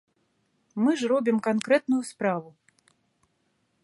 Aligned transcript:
Мы 0.85 0.93
ж 1.01 1.09
робім 1.11 1.37
канкрэтную 1.47 2.01
справу. 2.11 2.49